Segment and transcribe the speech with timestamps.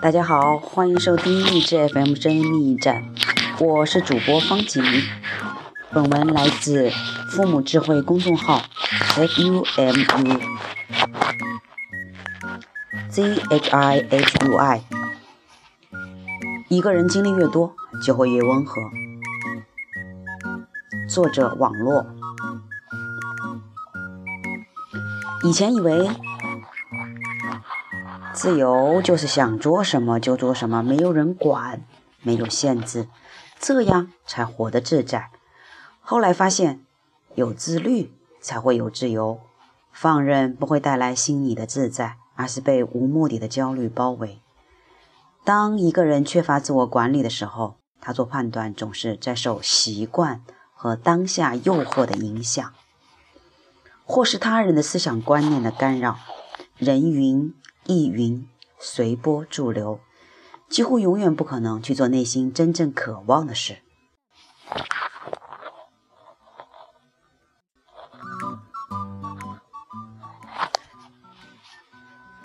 [0.00, 3.04] 大家好，欢迎收听励志 FM 声音驿站，
[3.58, 4.82] 我是主播方锦。
[5.92, 6.90] 本文来自
[7.30, 8.62] 父母智慧公众号
[9.16, 10.40] f u m u
[13.08, 14.82] z h i h u i。
[16.68, 18.80] 一个人经历越多，就会越温和。
[21.08, 22.06] 作者网络。
[25.42, 26.08] 以前以为
[28.34, 31.86] 自由就是想做什么就做什么，没有人管，
[32.20, 33.06] 没有限制，
[33.60, 35.30] 这样才活得自在。
[36.00, 36.84] 后来发现，
[37.36, 39.40] 有自律才会有自由。
[39.92, 44.40] 放任不会带来心理的自在，而是被无目的的焦虑包围。
[45.44, 50.42] 当一个人缺乏自我管理的时候，他做判断总是在受习惯
[50.74, 52.72] 和当下诱惑的影响。
[54.04, 56.18] 或是他人的思想观念的干扰，
[56.76, 57.54] 人云
[57.86, 58.48] 意云，
[58.78, 60.00] 随波逐流，
[60.68, 63.78] 几乎永远不可能去做内心真正渴望的事。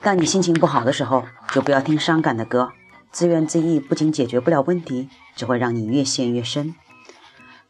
[0.00, 2.72] 当你心情不好的时候，就不要听伤感的歌，
[3.12, 6.74] 自怨自艾不仅解决不了问题，只会让你越陷越深。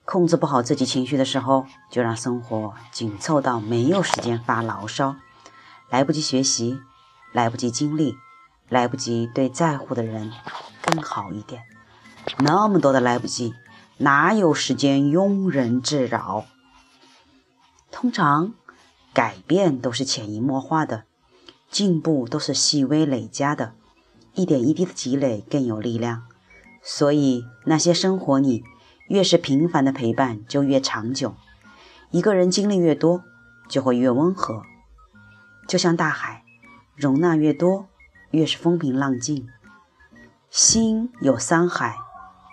[0.04, 5.16] 控制不好自己情绪的时候，就让生活紧凑到没有时间发牢骚，
[5.90, 6.80] 来不及学习，
[7.32, 8.14] 来不及经历，
[8.68, 10.30] 来不及对在乎的人
[10.82, 11.62] 更好一点。
[12.38, 13.54] 那么多的来不及，
[13.98, 16.44] 哪有时间庸人自扰？
[17.90, 18.52] 通常，
[19.12, 21.04] 改变都是潜移默化的，
[21.70, 23.74] 进步都是细微累加的，
[24.34, 26.24] 一点一滴的积累更有力量。
[26.82, 28.64] 所以，那些生活里。
[29.08, 31.34] 越是平凡的陪伴，就越长久。
[32.12, 33.22] 一个人经历越多，
[33.68, 34.62] 就会越温和。
[35.68, 36.41] 就像大海，
[36.94, 37.88] 容纳越多，
[38.30, 39.48] 越是风平浪静。
[40.50, 41.96] 心有山海，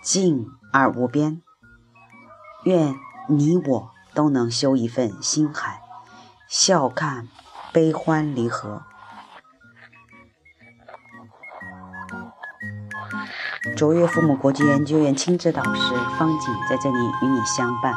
[0.01, 1.41] 静而无边。
[2.63, 2.95] 愿
[3.27, 5.81] 你我都能修一份心海，
[6.47, 7.27] 笑看
[7.73, 8.83] 悲欢离合。
[13.75, 17.93] 卓越父母国际研究院亲子导师方景在这里与你相伴。